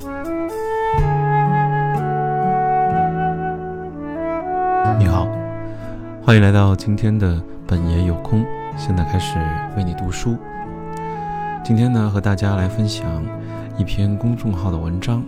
[0.00, 0.06] 你
[5.08, 5.26] 好，
[6.22, 8.44] 欢迎来到今天的本爷有空。
[8.76, 9.40] 现在开始
[9.76, 10.38] 为你读书。
[11.64, 13.04] 今天呢，和大家来分享
[13.76, 15.20] 一篇公众号的文章：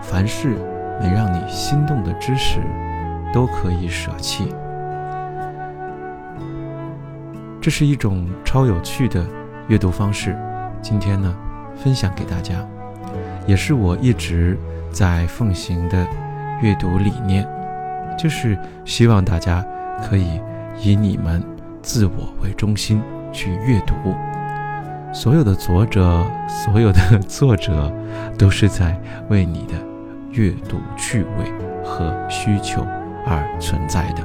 [0.00, 0.56] 凡是
[1.02, 2.60] 能让你心动的知识，
[3.30, 4.54] 都可以舍弃。
[7.60, 9.22] 这是一种超有趣的
[9.66, 10.34] 阅读方式。
[10.80, 11.36] 今天呢，
[11.76, 12.66] 分享给大家，
[13.48, 14.58] 也是我一直
[14.90, 16.06] 在奉行的
[16.60, 17.48] 阅读理念，
[18.18, 19.64] 就是希望大家
[20.06, 20.38] 可以
[20.78, 21.42] 以你们
[21.80, 23.02] 自我为中心
[23.32, 23.94] 去阅读。
[25.14, 27.90] 所有的作者，所有的作者，
[28.36, 29.72] 都是在为你的
[30.32, 31.50] 阅读趣味
[31.82, 32.86] 和需求
[33.26, 34.22] 而存在的。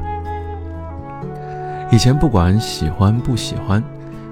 [1.90, 3.82] 以前不管喜欢不喜欢，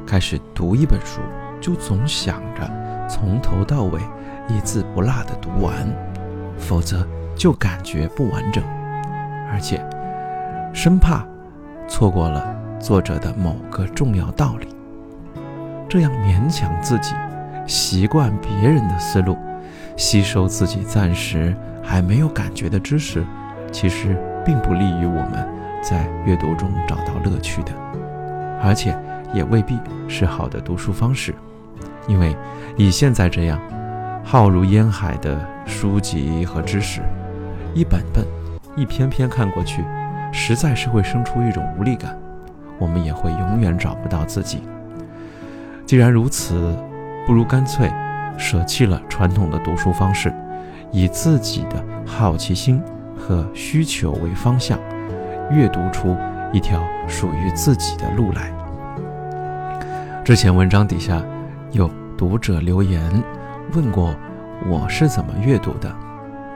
[0.06, 1.22] 开始读一本书，
[1.62, 2.70] 就总想着
[3.08, 4.02] 从头到尾
[4.52, 5.74] 一字不落的读完，
[6.58, 8.64] 否则就感觉不完整，
[9.52, 9.84] 而且
[10.74, 11.26] 生怕
[11.88, 14.68] 错过了作者的某个重要道理。
[15.88, 17.14] 这样勉强自己
[17.68, 19.38] 习惯别人的思路，
[19.98, 23.26] 吸收自己暂时还没有感觉的知识，
[23.72, 25.48] 其实并不利于我们。
[25.84, 27.72] 在阅读中找到乐趣的，
[28.62, 28.96] 而且
[29.34, 31.34] 也未必是好的读书方式，
[32.08, 32.38] 因为
[32.78, 33.60] 以现在这样
[34.32, 37.02] 浩如烟海的书籍和知识，
[37.74, 38.26] 一本本、
[38.78, 39.84] 一篇篇看过去，
[40.32, 42.18] 实在是会生出一种无力感，
[42.80, 44.64] 我们也会永远找不到自己。
[45.86, 46.74] 既然如此，
[47.28, 47.92] 不如干脆
[48.38, 50.34] 舍弃了传统的读书方式，
[50.94, 52.82] 以自己的好奇心
[53.18, 54.80] 和需求为方向。
[55.52, 56.16] 阅读出
[56.54, 58.50] 一条属于自己的路来。
[60.24, 61.22] 之前文章底下
[61.74, 63.12] 有读者留言
[63.74, 64.14] 问过
[64.70, 65.90] 我是怎么阅读的，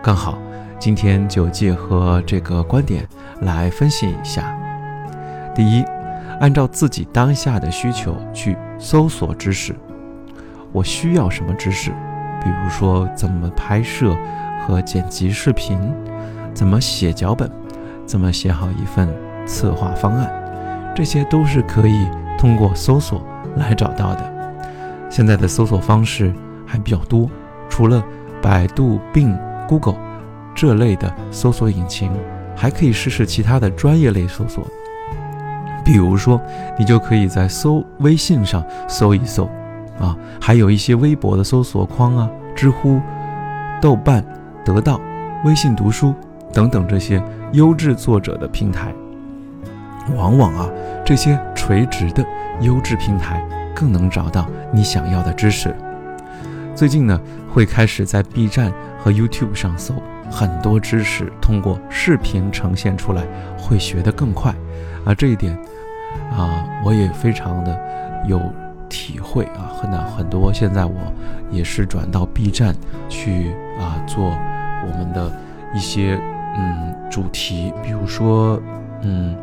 [0.03, 0.37] 刚好
[0.77, 3.07] 今天就结合这个观点
[3.41, 4.53] 来分析一下。
[5.55, 5.83] 第一，
[6.39, 9.73] 按照自己当下的需求去搜索知识。
[10.73, 11.91] 我需要什么知识？
[12.43, 14.15] 比如说怎么拍摄
[14.65, 15.79] 和剪辑视频，
[16.53, 17.49] 怎么写脚本。
[18.05, 19.09] 怎么写好一份
[19.47, 20.31] 策划方案？
[20.95, 22.07] 这些都是可以
[22.37, 23.19] 通过搜索
[23.55, 24.31] 来找到的。
[25.09, 26.31] 现在的搜索方式
[26.75, 27.29] 还比较多，
[27.69, 28.03] 除了
[28.41, 29.37] 百度、Bing、
[29.67, 29.95] Google
[30.53, 32.11] 这类的搜索引擎，
[32.55, 34.65] 还可以试试其他的专业类搜索。
[35.85, 36.41] 比如说，
[36.77, 39.45] 你就可以在搜微信上搜一搜，
[39.99, 42.99] 啊，还有一些微博的搜索框啊，知乎、
[43.81, 44.23] 豆瓣、
[44.65, 44.99] 得到、
[45.45, 46.13] 微信读书
[46.51, 47.23] 等等这些。
[47.53, 48.93] 优质作者的平台，
[50.17, 50.69] 往往啊，
[51.05, 52.25] 这些垂直的
[52.59, 53.41] 优质平台
[53.73, 55.73] 更能找到你想要的知识。
[56.75, 57.17] 最近呢，
[57.49, 59.93] 会开始在 B 站和 YouTube 上搜
[60.29, 63.23] 很多知识，通过视频呈现出来，
[63.57, 64.53] 会学得更快。
[65.05, 65.57] 啊，这一点
[66.31, 67.79] 啊，我也非常的
[68.27, 68.41] 有
[68.89, 69.71] 体会啊。
[69.81, 70.93] 很难很多，现在我
[71.49, 72.75] 也是转到 B 站
[73.07, 75.31] 去啊，做我们的
[75.73, 76.19] 一些。
[76.57, 78.57] 嗯，主题，比如说，
[79.01, 79.35] 嗯，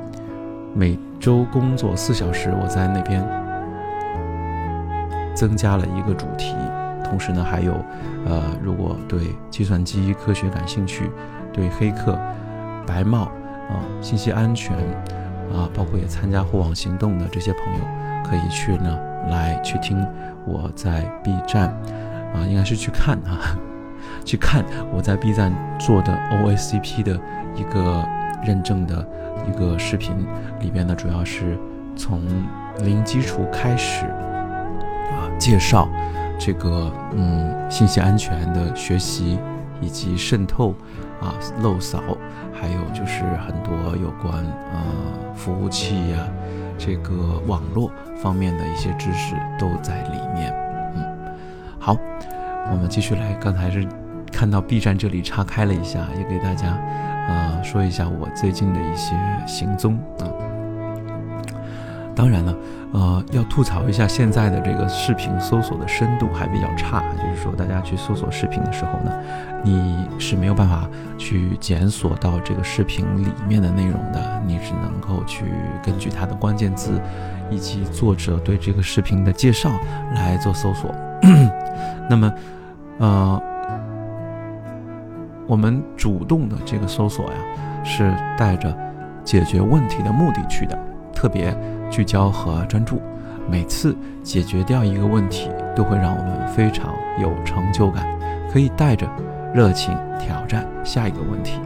[0.75, 3.23] 每周工作四小时，我在那边
[5.35, 6.55] 增加了一个主题。
[7.13, 7.75] 同时呢，还有，
[8.25, 11.11] 呃，如果对计算机科学感兴趣，
[11.53, 12.19] 对黑客、
[12.87, 13.25] 白帽
[13.69, 14.75] 啊、信息安全
[15.53, 17.81] 啊，包括也参加护网行动的这些朋友，
[18.25, 20.03] 可以去呢来去听
[20.47, 21.69] 我在 B 站
[22.35, 23.37] 啊，应该是去看啊。
[24.25, 27.21] 去看我在 B 站做的 OSCP 的
[27.55, 28.03] 一个
[28.43, 29.07] 认证的
[29.47, 30.17] 一个视频，
[30.61, 31.59] 里边呢主要是
[31.95, 32.23] 从
[32.79, 35.87] 零基础开始啊，介绍
[36.45, 39.39] 这个嗯信息安全的学习
[39.81, 40.75] 以及渗透
[41.21, 41.33] 啊
[41.63, 42.01] 漏扫，
[42.53, 46.27] 还有就是很多有关呃服务器呀
[46.77, 50.53] 这个网络方面的一些知识都在里面。
[50.97, 51.05] 嗯，
[51.79, 51.97] 好，
[52.73, 53.87] 我们继续来，刚才是。
[54.33, 59.15] 看到 B 站这里岔开了一下，也给大家，啊说一下我最近的一些
[59.47, 60.25] 行踪啊。
[62.15, 62.55] 当然了，
[62.93, 69.13] 呃，要吐槽一下现在的这个视频搜索的深度还比较差，就是说大家去搜索视频的时候呢，
[69.63, 75.47] 你是没有办法去检索到这个视频里面的内容的，你只能够去
[75.83, 77.01] 根据它的关键字
[77.51, 79.71] 以及作者对这个视频的介绍
[80.15, 80.95] 来做搜索。
[82.09, 82.33] 那么，
[82.99, 83.43] 呃。
[85.49, 87.39] 我们主动的这个搜索呀，
[87.85, 88.75] 是带着
[89.25, 90.79] 解决问题的目的去的，
[91.23, 91.57] 特别
[91.89, 93.01] 聚焦和专注。
[93.49, 98.05] 每次解决掉一个问题，都会让我们非常有成就感，
[98.53, 99.09] 可以带着
[99.55, 101.61] 热情挑战下一个问题。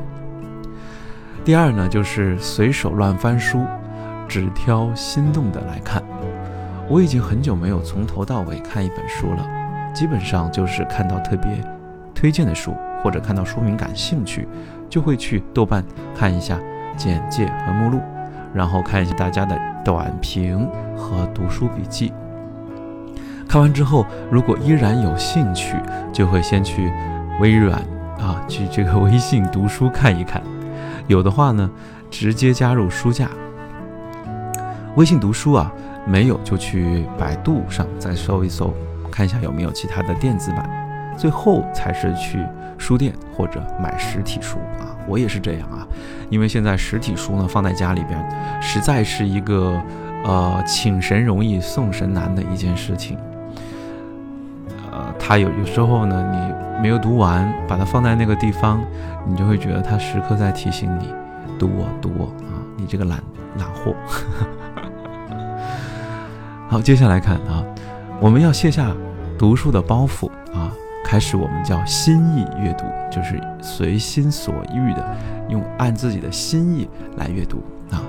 [1.43, 3.64] 第二呢，就是随手乱翻书，
[4.29, 6.02] 只挑心动的来看。
[6.87, 9.43] 我已经很久没有从头到尾看一本书了，
[9.94, 11.49] 基本上就是看到特别
[12.14, 14.47] 推荐的书，或者看到书名感兴趣，
[14.91, 15.82] 就会去豆瓣
[16.14, 16.59] 看一下
[16.94, 18.02] 简介和目录，
[18.56, 19.55] 然后看一下大家的
[19.85, 20.67] 短评
[20.97, 22.11] 和读书笔记。
[23.47, 25.76] 看完之后，如果依然有兴趣，
[26.11, 26.91] 就会先去
[27.38, 27.79] 微软
[28.19, 30.43] 啊，去这个微信读书看一看。
[31.06, 31.70] 有的话呢，
[32.11, 33.29] 直接加入书架。
[34.97, 35.70] 微信读书啊，
[36.06, 38.73] 没有就去百度上再搜一搜，
[39.12, 40.69] 看一下有没有其他的电子版。
[41.17, 42.44] 最后才是去
[42.79, 44.86] 书店或者买实体书啊。
[45.08, 45.87] 我也是这样啊，
[46.31, 49.81] 因为现在实体书呢放在家里边，实在是一个
[50.25, 53.17] 呃请神容易送神难的一件事情。
[54.91, 58.81] 呃，它有有时候呢，你没有读完，把它放在那个地方。
[59.29, 61.12] 你就会觉得他时刻在提醒你，
[61.59, 62.62] 读我，读我啊！
[62.76, 63.20] 你这个懒
[63.59, 63.93] 懒货。
[66.70, 67.64] 好，接下来看啊，
[68.20, 68.93] 我们要卸下
[69.37, 70.70] 读书的包袱啊，
[71.06, 75.17] 开始我们叫心意阅读，就是随心所欲的
[75.49, 77.62] 用按自己的心意来阅读
[77.93, 78.03] 啊。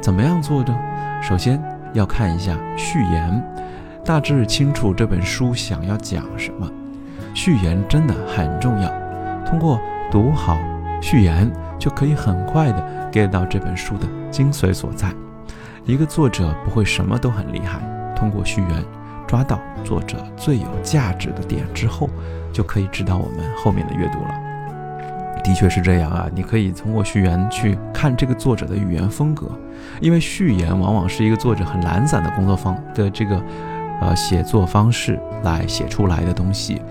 [0.00, 0.72] 怎么样做呢？
[1.20, 1.60] 首先
[1.92, 3.42] 要看一下序言，
[4.04, 6.70] 大致清楚这本书想要讲什么。
[7.34, 8.88] 序言真的很重要，
[9.44, 9.80] 通过。
[10.10, 10.60] 读好
[11.02, 15.12] 序言，就可以很快的 get 到这本书的精髓所在。
[15.86, 17.80] 一个作者不会什么都很厉害，
[18.14, 18.84] 通过序言
[19.34, 22.08] 抓到作者最有价值的点之后，
[22.52, 25.42] 就可以指导我们后面的阅读了。
[25.42, 29.50] 的确是这样啊，你可以通过序言去看这个作者的语言风格，
[30.00, 33.42] 因为序言往往是一个作者很懒散的工作方的这个。
[34.00, 36.82] 呃，写作方式来写出来的东西，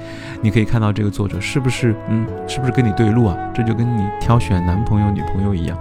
[0.41, 3.37] 你可以看到这个作者是不是，嗯，是不是跟你对路啊？
[3.53, 5.77] 这就跟你挑选男朋友、女朋友一样，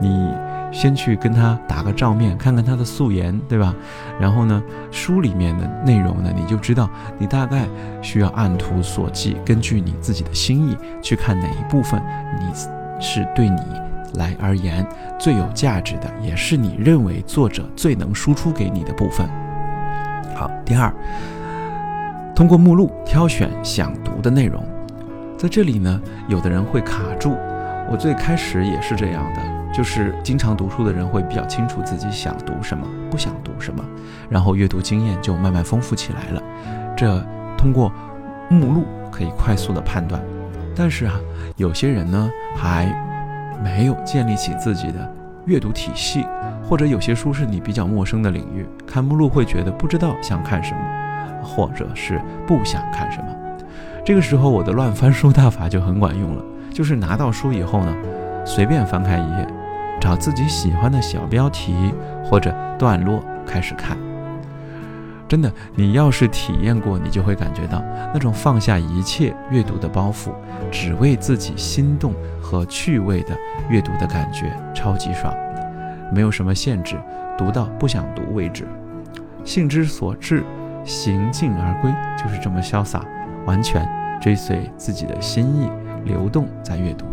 [0.00, 0.32] 你
[0.72, 3.74] 先去跟他打个照面，看看他的素颜，对吧？
[4.18, 4.60] 然后呢，
[4.90, 6.88] 书里面的内容呢，你就知道
[7.18, 7.66] 你大概
[8.00, 12.02] 需要按图索骥，根据你自己的心意去看哪一部分，
[12.40, 12.46] 你
[13.00, 13.60] 是对你
[14.14, 14.86] 来而言
[15.18, 19.28] 最有价值的，也是你认为作者最能输出给你的部分。
[20.34, 20.92] 好，第二，
[22.34, 24.64] 通过目录挑选想读的内容，
[25.36, 27.36] 在这里呢，有的人会卡住。
[27.90, 29.40] 我最开始也是这样的，
[29.72, 33.82] 就是经常读书的人会比较清楚自己想读什么，不想读什么，
[34.28, 36.42] 然后阅读经验就慢慢丰富起来了。
[36.96, 37.24] 这
[37.56, 37.92] 通过
[38.48, 40.20] 目录可以快速的判断，
[40.76, 41.14] 但是啊，
[41.56, 42.86] 有些人呢还
[43.62, 45.10] 没有建立起自己的
[45.46, 46.26] 阅读体系。
[46.64, 50.80] 或者有些书是你比较陌生的领域，看目录会觉得不知道想看什么，
[51.42, 53.26] 或者是不想看什么。
[54.04, 56.42] 这个时候我的乱翻书大法就很管用了，
[56.72, 57.94] 就是拿到书以后呢，
[58.46, 59.46] 随便翻开一页，
[60.02, 61.94] 找自己喜欢的小标题
[62.24, 63.96] 或者段落开始看。
[65.28, 67.80] 真的，你要是体验过，你就会感觉到
[68.12, 70.32] 那种放下一切阅读的包袱，
[70.72, 73.38] 只为自己心动和趣味的
[73.68, 75.32] 阅读的感觉，超级爽。
[76.12, 77.00] 没有什么限制，
[77.38, 78.66] 读到不想读为止，
[79.44, 80.42] 兴之所至，
[80.84, 83.04] 行进而归，就是这么潇洒，
[83.46, 83.88] 完全
[84.20, 85.70] 追随自己的心意，
[86.04, 87.06] 流动在阅读。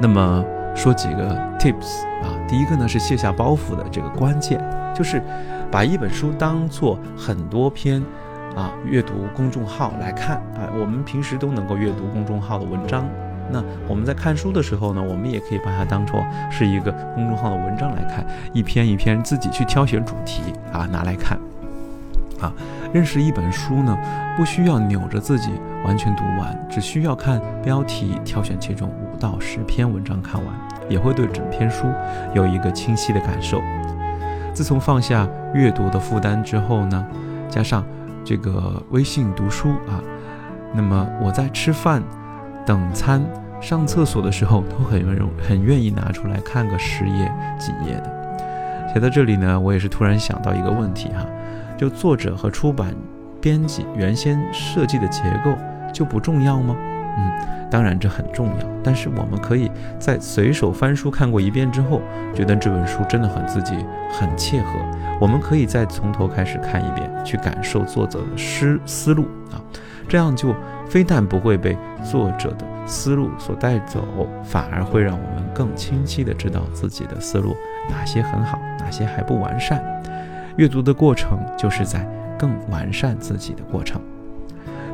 [0.00, 4.60] 那么说几个 tips 啊，第一个呢是卸下包袱的这个关键，
[4.94, 5.22] 就是
[5.70, 8.02] 把一本书当做很多篇
[8.56, 13.04] 啊阅读公众号来看啊，我们平时都能够阅读公众号的文章。
[13.50, 21.38] 那我们在看书的时候呢，我们也可以把它当做是一个公众号的文章来看，一篇一篇自己去挑选主题啊拿来看。
[22.40, 22.52] 啊，
[22.92, 23.96] 认识一本书呢，
[24.36, 25.50] 不需要扭着自己
[25.84, 28.90] 完全读完，只需要看标题，挑选其中
[29.22, 30.52] 到十篇文章看完，
[30.88, 31.86] 也会对整篇书
[32.34, 33.62] 有一个清晰的感受。
[34.52, 37.06] 自从放下阅读的负担之后呢，
[37.48, 37.84] 加上
[38.24, 40.02] 这个微信读书啊，
[40.74, 42.02] 那么我在吃饭、
[42.66, 43.22] 等餐。
[43.60, 48.90] 上厕所的时候都很容很愿意拿出来看个十页几页的。
[48.92, 51.24] 写到这里呢，我也是突然想到一个问题哈，
[51.78, 52.92] 就作者和出版
[53.40, 55.54] 编辑原先设计的结构
[55.92, 56.74] 就不重要吗？
[57.16, 58.66] 嗯，当然这很重要。
[58.82, 62.00] 但是我们可以在随手翻书看过一遍之后，
[62.34, 63.76] 觉得这本书真的很自己
[64.10, 64.68] 很切合，
[65.20, 69.60] 我们可以再从头开始看一遍，去感受作者的思思路啊，
[70.08, 70.54] 这样就
[70.88, 72.66] 非但不会被作者的。
[72.84, 74.04] 思路所带走，
[74.42, 77.56] 反而会让我们更清晰地知道自己的思路
[77.88, 79.80] 哪些很好，哪些还不完善。
[80.56, 82.04] 阅读的过程就是在
[82.36, 84.02] 更完善自己的过程。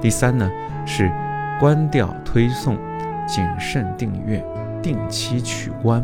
[0.03, 0.49] 第三呢，
[0.85, 1.11] 是
[1.59, 2.79] 关掉推送，
[3.27, 4.45] 谨慎订阅，
[4.81, 6.01] 定期取关。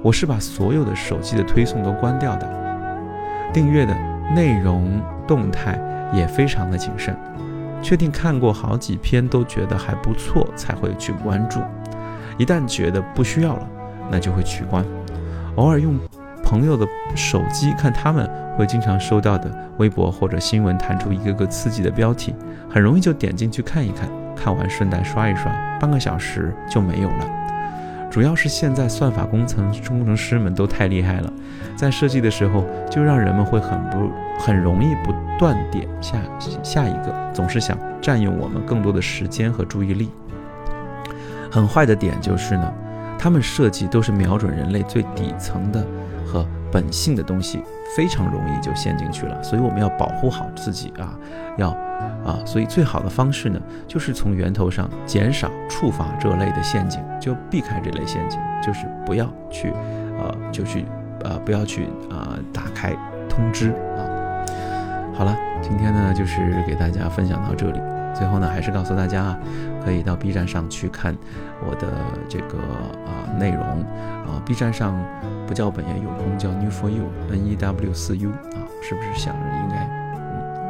[0.00, 2.48] 我是把所有的手机的推送都关掉的，
[3.52, 3.92] 订阅的
[4.32, 5.76] 内容动态
[6.14, 7.16] 也非常的谨慎，
[7.82, 11.58] 确定看过好几篇都觉得还不错才会去关注，
[12.38, 13.68] 一旦觉得不需要了，
[14.08, 14.84] 那就会取关。
[15.56, 15.98] 偶尔用
[16.44, 16.86] 朋友的
[17.16, 22.32] 手机看，他们会经常收到的微博或者新闻弹出一个个刺激的标题，
[22.70, 24.08] 很容易就点进去看一看，
[24.42, 27.26] 看完顺带刷一刷，半个小时就没有了。
[28.10, 31.32] 主要是现在算法工程工程师们都太厉害了，
[31.76, 36.18] 在设计的时候就让人们会很不很容易不断点下
[36.62, 40.10] 下一个，总是想占用我们更多的时间和注意力。
[41.50, 42.72] 很坏的点就是呢，
[43.18, 45.86] 他们设计都是瞄准人类最底层的
[46.72, 47.62] 本性的东西，
[47.96, 49.42] 非常容易就陷进去了。
[49.42, 51.18] 所以我们要保护好自己啊，
[51.56, 51.76] 要。
[52.24, 59.70] 啊，所以最好的方式呢，就是从源头上减少触发这类的陷阱，就避开这类陷阱，就是不要去，
[60.18, 60.86] 呃，就去，
[61.24, 62.94] 呃，不要去，呃，打开
[63.28, 64.00] 通知啊。
[65.14, 67.78] 好了，今天呢，就是给大家分享到这里。
[68.20, 69.38] 最后呢，还是告诉大家啊，
[69.82, 71.16] 可以到 B 站上去看
[71.66, 71.88] 我的
[72.28, 74.36] 这个啊内容啊。
[74.44, 74.94] B 站上
[75.46, 79.88] 不叫本爷有空，叫 New for You，N E W 四 U 啊，是不是想着应该？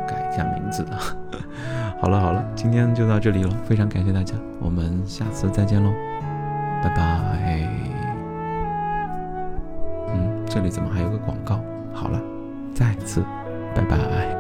[0.07, 0.99] 改一下名字啊！
[2.01, 5.91] 好了好了，今天就到这里了，非常感谢大家，我们下次再见喽，
[6.85, 7.69] 拜拜。
[10.15, 11.61] 嗯，这里怎么还有个广告？
[11.93, 12.21] 好了，
[12.75, 13.25] 再次
[13.75, 14.40] 拜拜。